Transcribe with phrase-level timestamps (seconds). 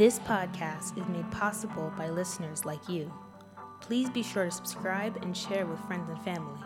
[0.00, 3.12] This podcast is made possible by listeners like you.
[3.82, 6.58] Please be sure to subscribe and share with friends and family.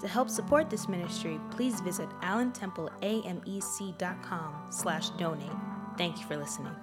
[0.00, 5.50] To help support this ministry, please visit allentempleamec.com slash donate.
[5.98, 6.74] Thank you for listening.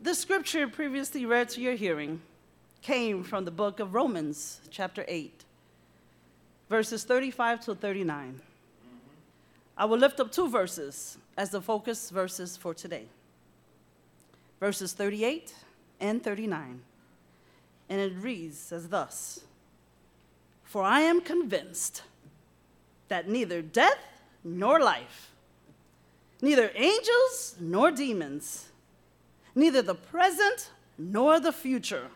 [0.00, 2.20] The scripture previously read to your hearing
[2.80, 5.44] came from the book of Romans, chapter 8,
[6.70, 8.40] verses 35 to 39.
[9.76, 13.08] I will lift up two verses as the focus verses for today
[14.64, 15.54] verses 38
[16.00, 16.80] and 39.
[17.90, 19.40] And it reads as thus
[20.62, 22.00] For I am convinced
[23.08, 23.98] that neither death
[24.42, 25.32] nor life,
[26.40, 28.70] neither angels nor demons,
[29.54, 32.06] neither the present nor the future,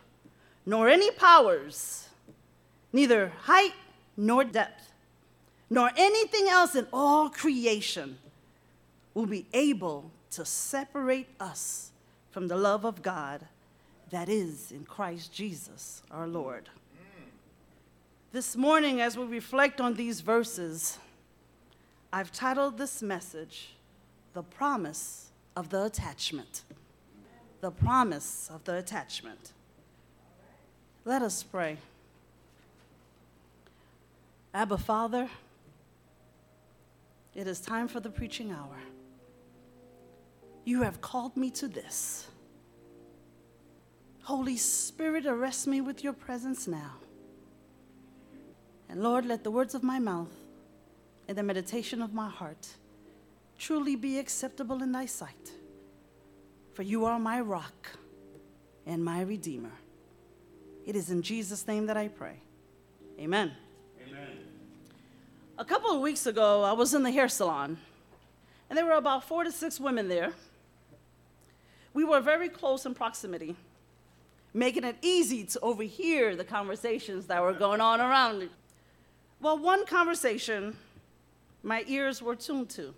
[0.65, 2.09] nor any powers,
[2.91, 3.75] neither height
[4.17, 4.91] nor depth,
[5.69, 8.17] nor anything else in all creation
[9.13, 11.91] will be able to separate us
[12.31, 13.47] from the love of God
[14.09, 16.69] that is in Christ Jesus our Lord.
[18.31, 20.99] This morning, as we reflect on these verses,
[22.13, 23.73] I've titled this message,
[24.33, 26.63] The Promise of the Attachment.
[27.61, 29.53] The Promise of the Attachment.
[31.05, 31.77] Let us pray.
[34.53, 35.29] Abba, Father,
[37.33, 38.77] it is time for the preaching hour.
[40.69, 42.27] You have called me to this.
[44.21, 46.91] Holy Spirit, arrest me with your presence now.
[48.87, 50.31] And Lord, let the words of my mouth
[51.27, 52.67] and the meditation of my heart
[53.57, 55.53] truly be acceptable in thy sight.
[56.75, 57.89] For you are my rock
[58.85, 59.73] and my redeemer.
[60.85, 62.43] It is in Jesus' name that I pray.
[63.19, 63.53] Amen.
[64.07, 64.37] Amen.
[65.57, 67.79] A couple of weeks ago, I was in the hair salon,
[68.69, 70.31] and there were about four to six women there.
[71.99, 73.57] We were very close in proximity,
[74.53, 78.47] making it easy to overhear the conversations that were going on around me.
[79.41, 80.77] Well, one conversation
[81.61, 82.93] my ears were tuned to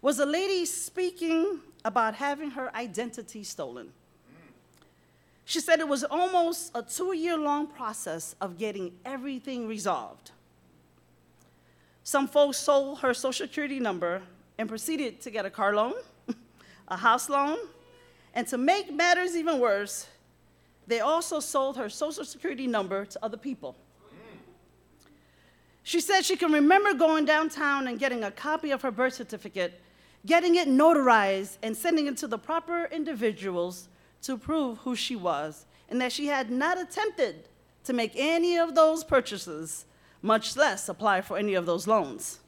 [0.00, 3.88] was a lady speaking about having her identity stolen.
[5.44, 10.30] She said it was almost a two year long process of getting everything resolved.
[12.04, 14.22] Some folks sold her social security number
[14.56, 15.94] and proceeded to get a car loan,
[16.88, 17.58] a house loan,
[18.34, 20.06] and to make matters even worse,
[20.86, 23.76] they also sold her social security number to other people.
[25.82, 29.80] She said she can remember going downtown and getting a copy of her birth certificate,
[30.26, 33.88] getting it notarized, and sending it to the proper individuals
[34.22, 37.48] to prove who she was, and that she had not attempted
[37.84, 39.84] to make any of those purchases,
[40.22, 42.40] much less apply for any of those loans.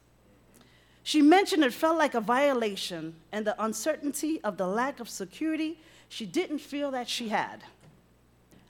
[1.09, 5.79] She mentioned it felt like a violation and the uncertainty of the lack of security
[6.07, 7.63] she didn't feel that she had.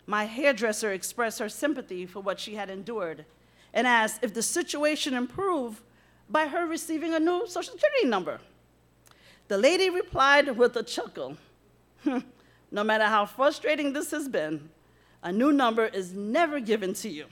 [0.08, 3.26] My hairdresser expressed her sympathy for what she had endured
[3.74, 5.82] and asked if the situation improved
[6.30, 8.40] by her receiving a new social security number.
[9.50, 11.36] The lady replied with a chuckle
[12.06, 12.20] hmm,
[12.72, 14.70] No matter how frustrating this has been,
[15.22, 17.26] a new number is never given to you.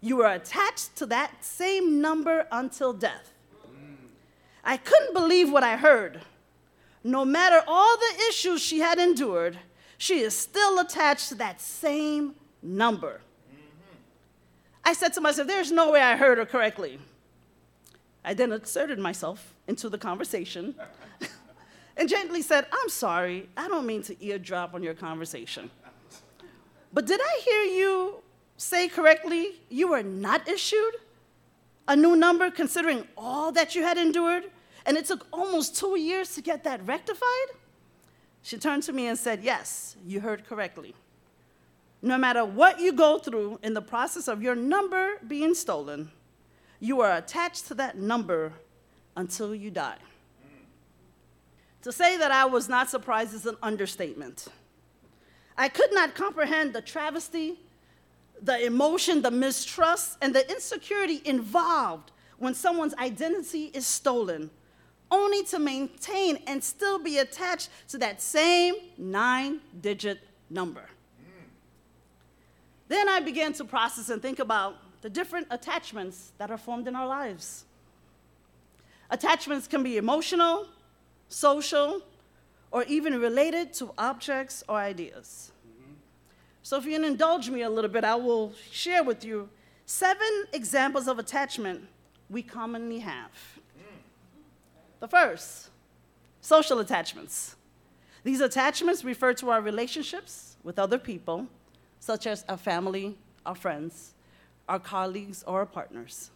[0.00, 3.34] You are attached to that same number until death.
[4.68, 6.20] I couldn't believe what I heard.
[7.02, 9.58] No matter all the issues she had endured,
[9.96, 13.22] she is still attached to that same number.
[14.84, 16.98] I said to myself, There's no way I heard her correctly.
[18.22, 20.74] I then inserted myself into the conversation
[21.96, 25.70] and gently said, I'm sorry, I don't mean to eardrop on your conversation.
[26.92, 28.16] But did I hear you
[28.58, 30.94] say correctly you were not issued
[31.86, 34.44] a new number considering all that you had endured?
[34.88, 37.48] And it took almost two years to get that rectified?
[38.42, 40.94] She turned to me and said, Yes, you heard correctly.
[42.00, 46.10] No matter what you go through in the process of your number being stolen,
[46.80, 48.54] you are attached to that number
[49.14, 49.98] until you die.
[51.82, 54.48] To say that I was not surprised is an understatement.
[55.58, 57.60] I could not comprehend the travesty,
[58.40, 64.50] the emotion, the mistrust, and the insecurity involved when someone's identity is stolen,
[65.10, 70.20] only to maintain and still be attached to that same nine digit
[70.50, 70.84] number.
[72.88, 76.96] Then I began to process and think about the different attachments that are formed in
[76.96, 77.64] our lives.
[79.10, 80.66] Attachments can be emotional,
[81.28, 82.02] social,
[82.70, 85.52] or even related to objects or ideas.
[86.62, 89.48] So, if you indulge me a little bit, I will share with you
[89.86, 91.86] seven examples of attachment
[92.28, 93.30] we commonly have.
[95.00, 95.70] The first,
[96.40, 97.56] social attachments.
[98.24, 101.46] These attachments refer to our relationships with other people,
[102.00, 103.16] such as our family,
[103.46, 104.14] our friends,
[104.68, 106.30] our colleagues, or our partners.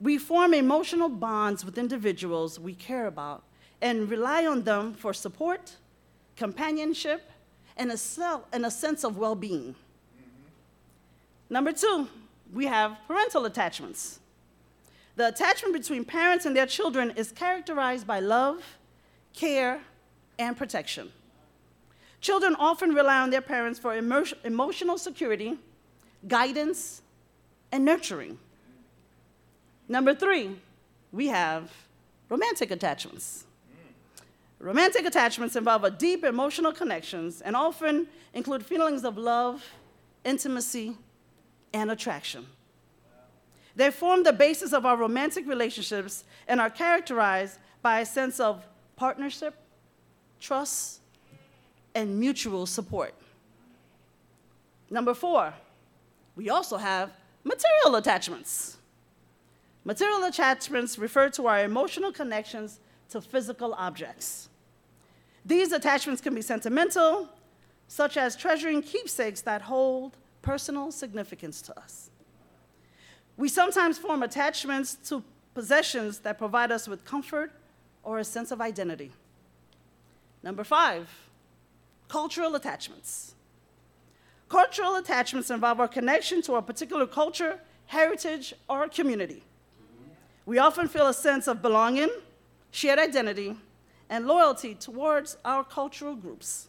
[0.00, 3.44] We form emotional bonds with individuals we care about
[3.80, 5.76] and rely on them for support,
[6.36, 7.30] companionship,
[7.76, 7.98] and a,
[8.52, 9.74] and a sense of well being.
[11.50, 12.08] Number two,
[12.52, 14.20] we have parental attachments.
[15.16, 18.62] The attachment between parents and their children is characterized by love,
[19.34, 19.80] care,
[20.38, 21.12] and protection.
[22.20, 25.58] Children often rely on their parents for emo- emotional security,
[26.26, 27.02] guidance,
[27.70, 28.38] and nurturing.
[29.88, 30.56] Number three,
[31.10, 31.70] we have
[32.28, 33.44] romantic attachments.
[34.58, 39.64] Romantic attachments involve a deep emotional connections and often include feelings of love,
[40.24, 40.96] intimacy,
[41.74, 42.46] and attraction.
[43.74, 48.66] They form the basis of our romantic relationships and are characterized by a sense of
[48.96, 49.54] partnership,
[50.40, 51.00] trust,
[51.94, 53.14] and mutual support.
[54.90, 55.54] Number four,
[56.36, 57.10] we also have
[57.44, 58.76] material attachments.
[59.84, 62.78] Material attachments refer to our emotional connections
[63.10, 64.48] to physical objects.
[65.44, 67.28] These attachments can be sentimental,
[67.88, 72.10] such as treasuring keepsakes that hold personal significance to us.
[73.36, 75.22] We sometimes form attachments to
[75.54, 77.52] possessions that provide us with comfort
[78.02, 79.12] or a sense of identity.
[80.42, 81.08] Number five,
[82.08, 83.34] cultural attachments.
[84.48, 89.42] Cultural attachments involve our connection to a particular culture, heritage, or community.
[90.44, 92.10] We often feel a sense of belonging,
[92.70, 93.56] shared identity,
[94.10, 96.68] and loyalty towards our cultural groups.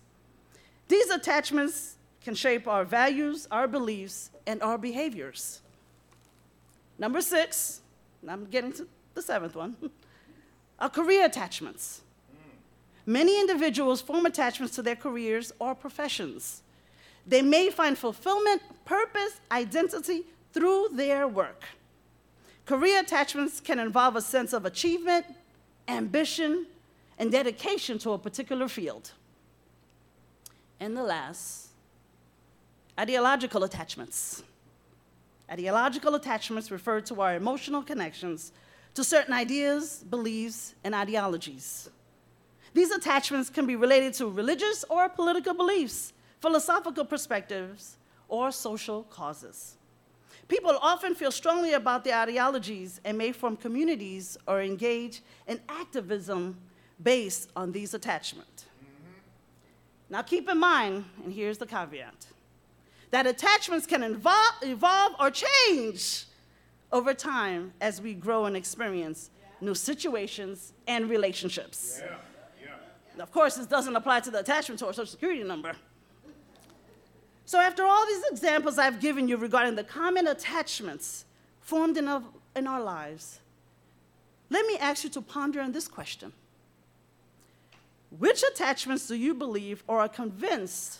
[0.87, 5.59] These attachments can shape our values, our beliefs, and our behaviors.
[6.97, 7.81] Number six,
[8.27, 9.75] I'm getting to the seventh one,
[10.79, 12.01] are career attachments.
[13.05, 16.61] Many individuals form attachments to their careers or professions.
[17.27, 20.23] They may find fulfillment, purpose, identity
[20.53, 21.63] through their work.
[22.65, 25.25] Career attachments can involve a sense of achievement,
[25.87, 26.65] ambition,
[27.17, 29.11] and dedication to a particular field.
[30.79, 31.69] And the last,
[32.97, 34.43] ideological attachments.
[35.53, 38.53] Ideological attachments refer to our emotional connections
[38.95, 41.91] to certain ideas, beliefs, and ideologies.
[42.73, 46.11] These attachments can be related to religious or political beliefs,
[46.41, 47.97] philosophical perspectives,
[48.27, 49.77] or social causes.
[50.47, 56.57] People often feel strongly about their ideologies and may form communities or engage in activism
[57.03, 58.65] based on these attachments.
[60.09, 62.32] Now, keep in mind, and here's the caveat
[63.13, 66.25] that attachments can evolve, evolve or change
[66.91, 69.29] over time as we grow and experience
[69.61, 72.01] new situations and relationships.
[72.03, 72.15] Yeah.
[73.15, 73.21] Yeah.
[73.21, 75.73] Of course, this doesn't apply to the attachment to our social security number.
[77.45, 81.25] So, after all these examples I've given you regarding the common attachments
[81.61, 82.23] formed in our,
[82.55, 83.41] in our lives,
[84.49, 86.33] let me ask you to ponder on this question
[88.17, 90.97] Which attachments do you believe or are convinced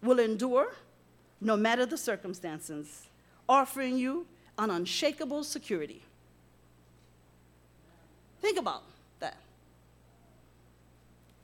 [0.00, 0.72] will endure
[1.42, 3.06] no matter the circumstances,
[3.48, 4.26] offering you
[4.58, 6.02] an unshakable security.
[8.40, 8.82] Think about
[9.18, 9.36] that.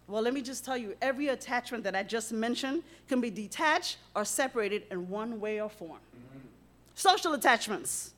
[0.06, 3.98] Well, let me just tell you every attachment that I just mentioned can be detached
[4.14, 5.90] or separated in one way or form.
[5.92, 6.38] Mm-hmm.
[6.94, 8.12] Social attachments,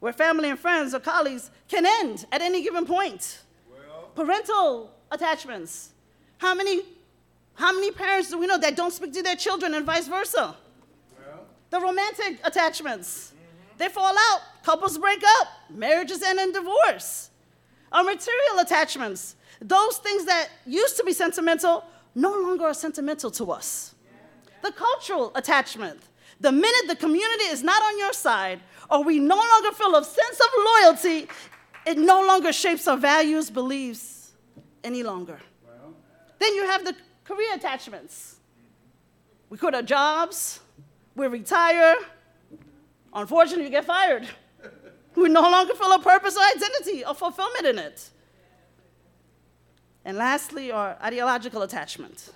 [0.00, 3.40] where family and friends or colleagues can end at any given point.
[3.70, 4.10] Well.
[4.14, 5.90] Parental attachments.
[6.38, 6.82] How many,
[7.54, 10.56] how many parents do we know that don't speak to their children and vice versa?
[11.70, 13.32] The romantic attachments,
[13.78, 17.30] they fall out, couples break up, marriages end in divorce.
[17.92, 23.52] Our material attachments, those things that used to be sentimental, no longer are sentimental to
[23.52, 23.94] us.
[24.62, 26.00] The cultural attachment,
[26.40, 30.04] the minute the community is not on your side, or we no longer feel a
[30.04, 31.28] sense of loyalty,
[31.86, 34.32] it no longer shapes our values, beliefs
[34.82, 35.38] any longer.
[35.64, 35.94] Well.
[36.38, 38.36] Then you have the career attachments.
[39.50, 40.60] We quit our jobs,
[41.16, 41.96] we retire.
[43.12, 44.28] Unfortunately, you get fired.
[45.14, 48.10] We no longer feel a purpose or identity or fulfillment in it.
[50.04, 52.30] And lastly, our ideological attachment.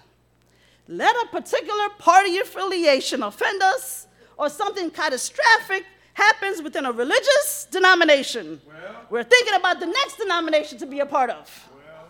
[0.89, 5.85] Let a particular party affiliation offend us, or something catastrophic
[6.15, 8.61] happens within a religious denomination.
[8.67, 11.69] Well, We're thinking about the next denomination to be a part of.
[11.73, 12.09] Well,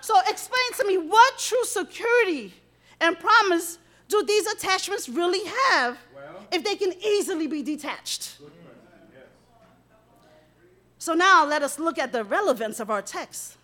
[0.00, 2.52] so, explain to me what true security
[3.00, 5.98] and promise do these attachments really have
[6.52, 8.38] if they can easily be detached?
[10.98, 13.56] So now let us look at the relevance of our text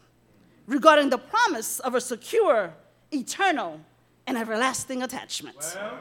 [0.66, 2.74] regarding the promise of a secure
[3.12, 3.80] eternal,
[4.26, 5.56] and everlasting attachment.
[5.74, 5.98] Well.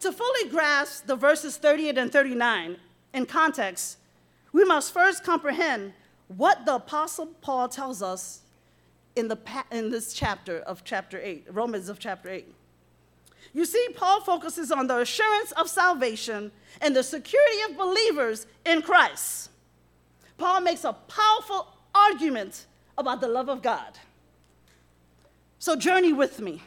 [0.00, 2.76] To fully grasp the verses 38 and 39
[3.14, 3.98] in context,
[4.52, 5.94] we must first comprehend
[6.28, 8.42] what the Apostle Paul tells us
[9.14, 9.38] in, the,
[9.70, 12.52] in this chapter of chapter 8, Romans of chapter 8.
[13.52, 18.82] You see, Paul focuses on the assurance of salvation and the security of believers in
[18.82, 19.50] Christ.
[20.38, 22.66] Paul makes a powerful argument
[22.98, 23.98] about the love of God.
[25.58, 26.62] So, journey with me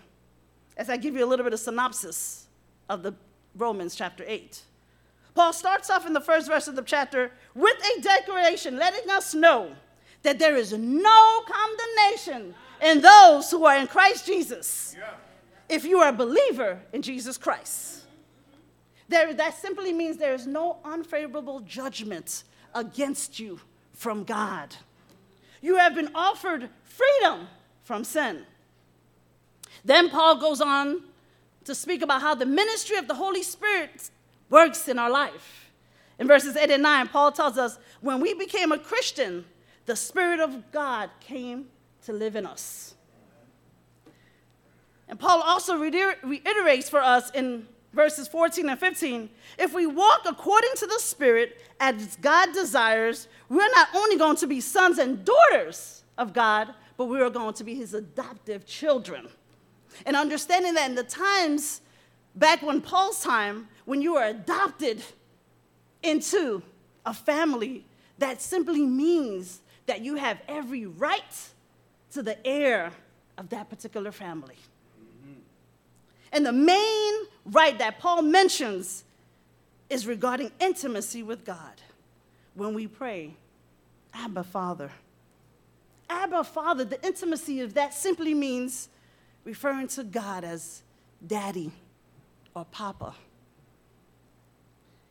[0.78, 2.48] as I give you a little bit of synopsis
[2.90, 3.14] of the
[3.56, 4.62] Romans chapter 8.
[5.36, 9.34] Paul starts off in the first verse of the chapter with a declaration letting us
[9.34, 9.76] know
[10.24, 14.96] that there is no condemnation in those who are in Christ Jesus.
[14.98, 15.12] Yeah.
[15.70, 18.04] If you are a believer in Jesus Christ,
[19.08, 23.60] there, that simply means there is no unfavorable judgment against you
[23.94, 24.76] from God.
[25.62, 27.48] You have been offered freedom
[27.84, 28.46] from sin.
[29.84, 31.04] Then Paul goes on
[31.66, 34.10] to speak about how the ministry of the Holy Spirit
[34.50, 35.72] works in our life.
[36.18, 39.46] In verses 8 and 9, Paul tells us when we became a Christian,
[39.86, 41.68] the Spirit of God came
[42.06, 42.96] to live in us.
[45.10, 50.70] And Paul also reiterates for us in verses 14 and 15 if we walk according
[50.76, 56.04] to the Spirit as God desires, we're not only going to be sons and daughters
[56.18, 59.28] of God, but we are going to be his adoptive children.
[60.06, 61.82] And understanding that in the times
[62.36, 65.02] back when Paul's time, when you were adopted
[66.04, 66.62] into
[67.06, 67.86] a family,
[68.20, 71.50] that simply means that you have every right
[72.12, 72.92] to the heir
[73.38, 74.56] of that particular family.
[76.32, 77.14] And the main
[77.46, 79.04] right that Paul mentions
[79.90, 81.82] is regarding intimacy with God.
[82.54, 83.36] When we pray,
[84.14, 84.92] Abba, Father.
[86.10, 88.90] Abba, Father, the intimacy of that simply means
[89.44, 90.82] referring to God as
[91.26, 91.72] Daddy
[92.56, 93.14] or Papa.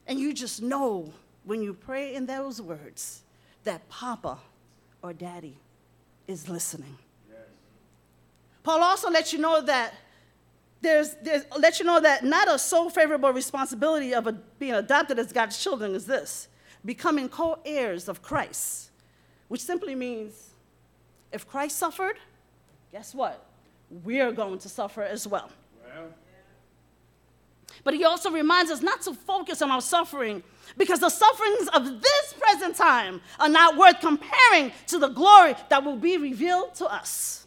[0.06, 1.12] And you just know
[1.44, 3.22] when you pray in those words
[3.64, 4.38] that Papa
[5.02, 5.56] or Daddy
[6.26, 6.96] is listening.
[7.28, 7.38] Yes.
[8.62, 9.94] Paul also lets you know that
[10.80, 15.18] there's, there's let you know that not a sole favorable responsibility of a, being adopted
[15.18, 16.48] as God's children is this
[16.84, 18.90] becoming co heirs of Christ,
[19.48, 20.50] which simply means
[21.32, 22.16] if Christ suffered,
[22.92, 23.44] guess what?
[24.04, 25.50] We're going to suffer as well.
[25.84, 26.08] well.
[27.84, 30.42] But he also reminds us not to focus on our suffering
[30.76, 35.84] because the sufferings of this present time are not worth comparing to the glory that
[35.84, 37.46] will be revealed to us.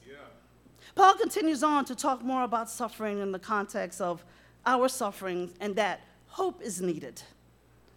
[1.01, 4.24] Paul continues on to talk more about suffering in the context of
[4.67, 7.20] our sufferings and that hope is needed.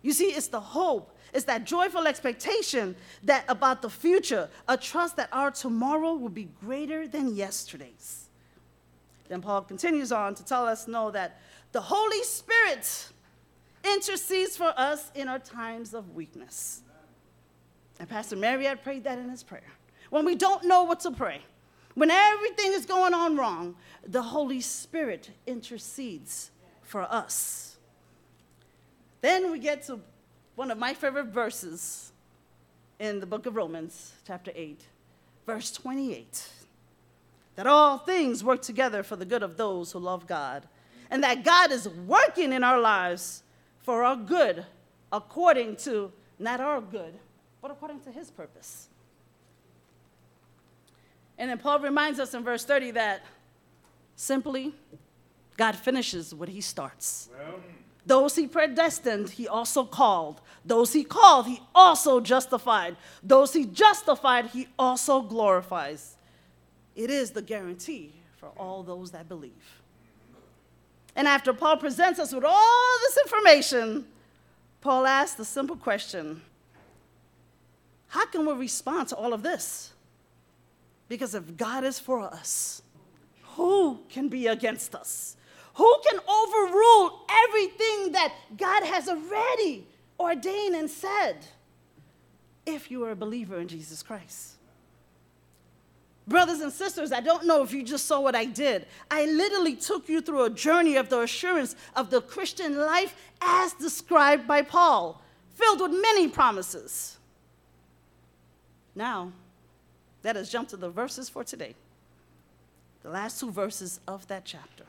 [0.01, 5.17] You see, it's the hope, it's that joyful expectation that about the future, a trust
[5.17, 8.31] that our tomorrow will be greater than yesterday's.
[9.29, 11.43] Then Paul continues on to tell us know that
[11.73, 13.09] the Holy Spirit
[13.85, 16.81] intercedes for us in our times of weakness.
[18.01, 19.73] And Pastor Marriott prayed that in his prayer.
[20.09, 21.43] When we don't know what to pray,
[21.95, 26.51] when everything is going on wrong, the Holy Spirit intercedes
[26.83, 27.77] for us.
[29.21, 30.01] Then we get to
[30.55, 32.13] one of my favorite verses
[32.99, 34.81] in the book of Romans, chapter 8,
[35.47, 36.49] verse 28
[37.57, 40.67] that all things work together for the good of those who love God
[41.11, 43.43] and that God is working in our lives
[43.83, 44.65] for our good
[45.13, 47.15] according to not our good,
[47.63, 48.89] but according to his purpose.
[51.39, 53.25] And then Paul reminds us in verse 30 that
[54.17, 54.73] simply
[55.57, 57.29] God finishes what he starts.
[57.37, 57.61] Well.
[58.07, 60.43] Those he predestined, he also called.
[60.65, 62.97] Those he called, he also justified.
[63.23, 66.17] Those he justified, he also glorifies.
[66.95, 69.81] It is the guarantee for all those that believe.
[71.17, 74.07] And after Paul presents us with all this information,
[74.81, 76.43] Paul asks the simple question
[78.09, 79.94] How can we respond to all of this?
[81.09, 82.83] Because if God is for us,
[83.57, 85.37] who can be against us?
[85.75, 89.87] Who can overrule everything that God has already
[90.19, 91.47] ordained and said
[92.65, 94.53] if you are a believer in Jesus Christ?
[96.27, 98.87] Brothers and sisters, I don't know if you just saw what I did.
[99.11, 103.75] I literally took you through a journey of the assurance of the Christian life as
[103.75, 105.21] described by Paul,
[105.55, 107.19] filled with many promises.
[108.95, 109.33] Now,
[110.25, 111.75] let us jump to the verses for today,
[113.03, 114.85] the last two verses of that chapter.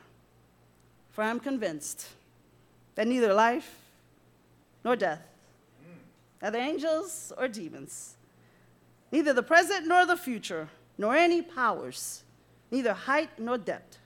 [1.10, 2.08] For I am convinced
[2.94, 3.78] that neither life
[4.82, 5.22] nor death,
[6.40, 8.16] neither angels or demons,
[9.12, 12.24] neither the present nor the future, nor any powers,
[12.70, 13.98] neither height nor depth,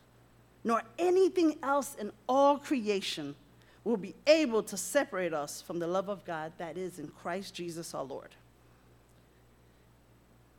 [0.64, 3.36] nor anything else in all creation
[3.84, 7.54] will be able to separate us from the love of God that is in Christ
[7.54, 8.34] Jesus our Lord.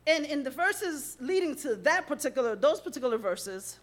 [0.06, 3.78] And in the verses leading to that particular, those particular verses,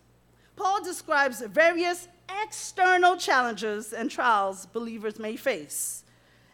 [0.55, 2.09] Paul describes various
[2.43, 6.03] external challenges and trials believers may face,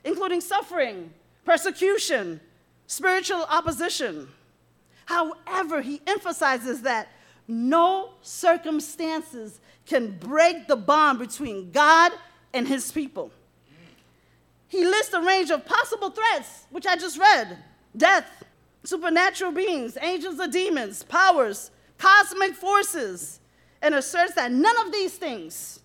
[0.03, 1.11] including suffering,
[1.43, 2.39] persecution,
[2.85, 4.27] spiritual opposition.
[5.05, 7.07] However, he emphasizes that
[7.47, 12.11] no circumstances can break the bond between God
[12.53, 13.31] and his people.
[14.67, 17.57] He lists a range of possible threats, which I just read
[17.95, 18.44] death,
[18.85, 23.39] supernatural beings, angels or demons, powers, cosmic forces,
[23.81, 25.79] and asserts that none of these things,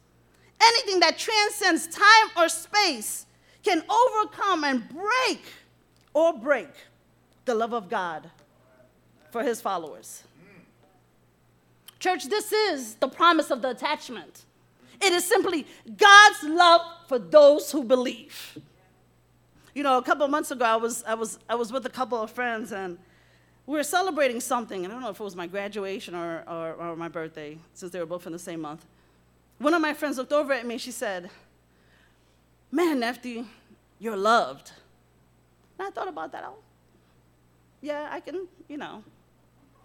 [0.63, 3.27] anything that transcends time or space,
[3.63, 5.43] can overcome and break
[6.15, 6.69] or break
[7.45, 8.31] the love of God
[9.31, 10.23] for his followers.
[11.99, 14.45] Church, this is the promise of the attachment.
[15.03, 15.67] It is simply
[15.97, 18.59] God's love for those who believe.
[19.75, 21.91] You know, a couple of months ago, I was, I was, I was with a
[21.91, 22.99] couple of friends, and
[23.67, 24.85] we were celebrating something.
[24.85, 27.93] And I don't know if it was my graduation or, or, or my birthday, since
[27.93, 28.85] they were both in the same month.
[29.59, 30.79] One of my friends looked over at me.
[30.79, 31.31] She said,
[32.73, 33.47] Man, Nefty,
[33.99, 34.73] you're loved.
[35.79, 36.45] And I thought about that.
[36.45, 36.51] I,
[37.81, 39.05] yeah, I can, you know,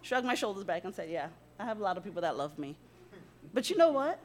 [0.02, 1.28] shrug my shoulders back and say, Yeah,
[1.60, 2.76] I have a lot of people that love me.
[3.54, 4.20] But you know what?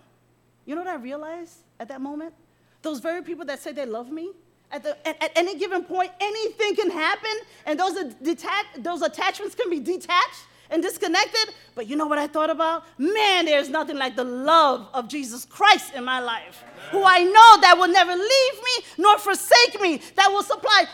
[0.64, 2.34] You know what I realized at that moment?
[2.82, 4.30] Those very people that say they love me,
[4.72, 7.30] at, the, at, at, any given point, anything can happen,
[7.66, 7.94] and those,
[8.78, 11.54] those attachments can be detached and disconnected.
[11.74, 12.84] But you know what I thought about?
[12.98, 17.60] Man, there's nothing like the love of Jesus Christ in my life, who I know
[17.60, 20.84] that will never leave me nor forsake me, that will supply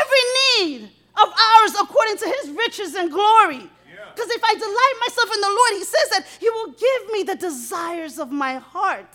[0.00, 3.70] every need of ours according to his riches and glory.
[4.14, 7.22] Because if I delight myself in the Lord, he says that he will give me
[7.24, 9.12] the desires of my heart.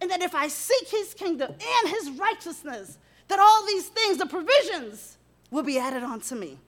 [0.00, 2.98] And that if I seek his kingdom and his righteousness,
[3.28, 5.18] that all these things, the provisions,
[5.50, 6.58] will be added onto me.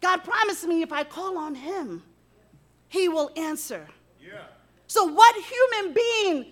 [0.00, 2.02] God promised me if I call on Him,
[2.88, 3.86] He will answer.
[4.20, 4.42] Yeah.
[4.86, 6.46] So, what human being,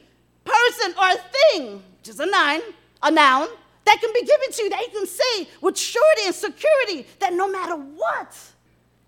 [0.45, 1.15] person, or
[1.53, 2.61] thing, which is a noun,
[3.03, 3.49] a noun,
[3.85, 7.33] that can be given to you that you can say with surety and security that
[7.33, 8.37] no matter what,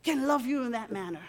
[0.03, 1.21] can love you in that manner.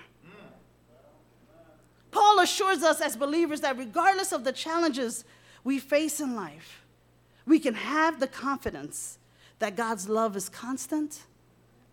[2.11, 5.23] Paul assures us as believers that regardless of the challenges
[5.63, 6.80] we face in life,
[7.45, 9.17] we can have the confidence
[9.59, 11.21] that God's love is constant,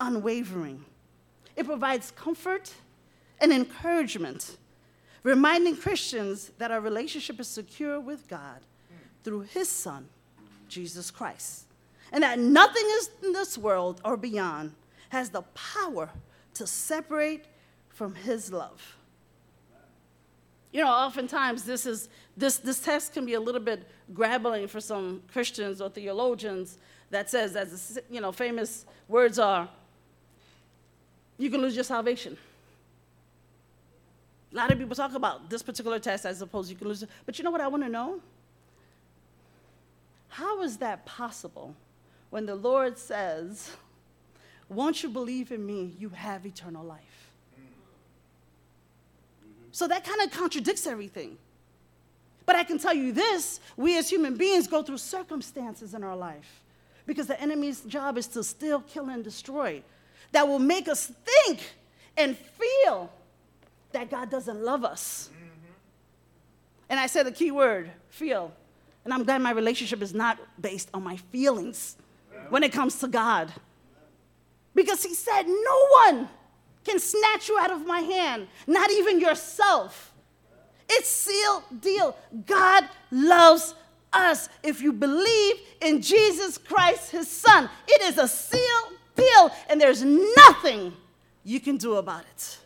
[0.01, 0.85] unwavering.
[1.57, 2.73] It provides comfort
[3.41, 4.57] and encouragement,
[5.23, 8.61] reminding Christians that our relationship is secure with God
[9.25, 10.09] through His Son,
[10.69, 11.65] Jesus Christ,
[12.13, 12.89] and that nothing
[13.23, 14.73] in this world or beyond
[15.11, 16.11] has the power
[16.55, 17.45] to separate
[17.89, 18.97] from His love.
[20.73, 24.81] You know, oftentimes this is this this text can be a little bit grabbling for
[24.81, 26.79] some Christians or theologians
[27.11, 29.69] that says, as you know, famous words are,
[31.39, 32.37] you can lose your salvation.
[34.53, 37.03] A lot of people talk about this particular test as opposed to you can lose
[37.03, 37.09] it.
[37.27, 38.21] But you know what I want to know?
[40.29, 41.75] How is that possible
[42.31, 43.71] when the Lord says,
[44.69, 47.28] Once you believe in me, you have eternal life?
[49.79, 51.39] So that kind of contradicts everything.
[52.47, 56.17] But I can tell you this we as human beings go through circumstances in our
[56.17, 56.65] life
[57.07, 59.81] because the enemy's job is to steal, kill, and destroy
[60.33, 61.61] that will make us think
[62.17, 63.09] and feel
[63.93, 65.31] that God doesn't love us.
[65.33, 65.73] Mm-hmm.
[66.91, 68.51] And I said the key word feel.
[69.05, 71.95] And I'm glad my relationship is not based on my feelings
[72.49, 73.53] when it comes to God.
[74.75, 76.29] Because He said, No one
[76.89, 80.13] can snatch you out of my hand, not even yourself.
[80.89, 82.17] It's sealed deal.
[82.47, 83.75] God loves
[84.13, 87.69] us if you believe in Jesus Christ, his son.
[87.87, 90.95] It is a sealed deal, and there's nothing
[91.45, 92.59] you can do about it.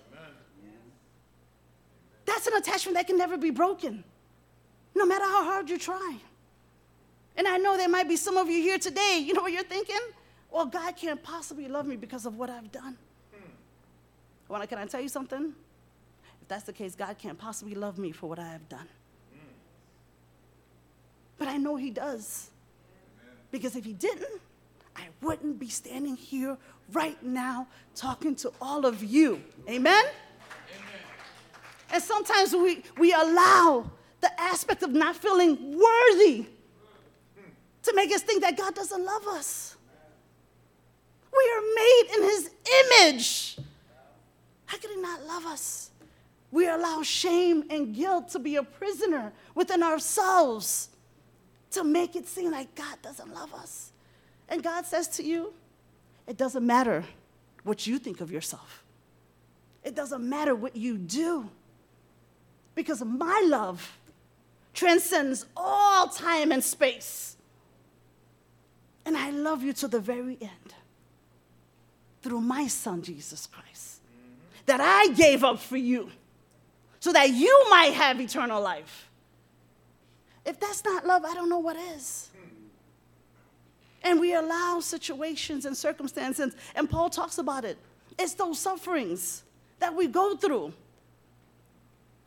[2.24, 4.04] That's an attachment that can never be broken,
[4.94, 6.16] no matter how hard you try.
[7.36, 9.64] And I know there might be some of you here today, you know what you're
[9.64, 10.00] thinking?
[10.50, 12.96] Well, God can't possibly love me because of what I've done.
[14.52, 15.54] Well, can I tell you something?
[16.42, 18.86] If that's the case, God can't possibly love me for what I have done.
[21.38, 22.50] But I know He does.
[23.50, 24.42] Because if He didn't,
[24.94, 26.58] I wouldn't be standing here
[26.92, 29.42] right now talking to all of you.
[29.66, 30.04] Amen?
[30.04, 30.04] Amen?
[31.90, 36.44] And sometimes we, we allow the aspect of not feeling worthy
[37.84, 39.76] to make us think that God doesn't love us.
[41.32, 42.50] We are made in His
[42.90, 43.56] image.
[44.72, 45.90] How could he not love us?
[46.50, 50.88] We allow shame and guilt to be a prisoner within ourselves
[51.72, 53.92] to make it seem like God doesn't love us.
[54.48, 55.52] And God says to you,
[56.26, 57.04] it doesn't matter
[57.64, 58.82] what you think of yourself,
[59.84, 61.50] it doesn't matter what you do,
[62.74, 63.98] because my love
[64.72, 67.36] transcends all time and space.
[69.04, 70.74] And I love you to the very end
[72.22, 73.91] through my son, Jesus Christ,
[74.66, 76.10] that I gave up for you
[77.00, 79.08] so that you might have eternal life.
[80.44, 82.30] If that's not love, I don't know what is.
[84.04, 87.78] And we allow situations and circumstances, and Paul talks about it.
[88.18, 89.44] It's those sufferings
[89.78, 90.72] that we go through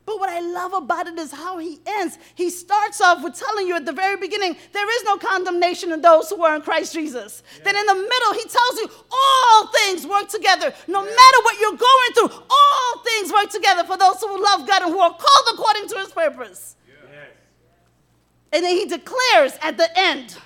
[0.06, 2.16] but what I love about it is how he ends.
[2.36, 6.00] He starts off with telling you at the very beginning there is no condemnation in
[6.00, 7.42] those who are in Christ Jesus.
[7.58, 7.64] Yeah.
[7.64, 10.72] Then in the middle, he tells you all things work together.
[10.86, 11.10] No yeah.
[11.10, 14.92] matter what you're going through, all things work together for those who love God and
[14.92, 16.76] who are called according to his purpose.
[16.88, 17.24] Yeah.
[18.52, 20.38] And then he declares at the end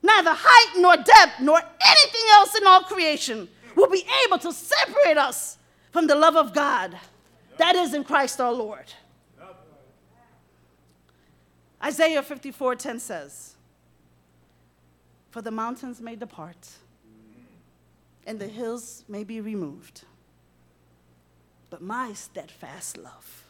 [0.00, 5.18] neither height nor depth nor anything else in all creation will be able to separate
[5.18, 5.58] us
[5.90, 6.96] from the love of God
[7.58, 8.92] that is in Christ our Lord.
[11.82, 13.54] Isaiah 54:10 says,
[15.30, 16.68] For the mountains may depart,
[18.26, 20.02] and the hills may be removed,
[21.70, 23.44] but my steadfast love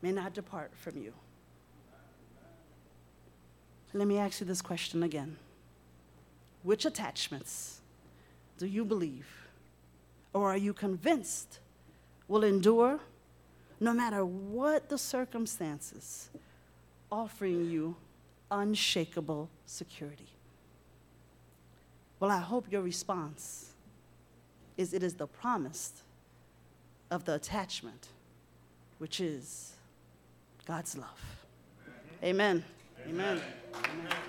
[0.00, 1.12] may not depart from you.
[3.92, 5.36] Let me ask you this question again.
[6.62, 7.80] Which attachments
[8.58, 9.26] do you believe,
[10.32, 11.58] or are you convinced
[12.28, 13.00] will endure
[13.80, 16.28] no matter what the circumstances,
[17.10, 17.96] offering you
[18.50, 20.28] unshakable security.
[22.20, 23.72] Well, I hope your response
[24.76, 26.02] is it is the promise
[27.10, 28.08] of the attachment,
[28.98, 29.72] which is
[30.66, 31.20] God's love.
[32.22, 32.64] Amen.
[33.06, 33.40] Amen.
[33.74, 34.27] Amen.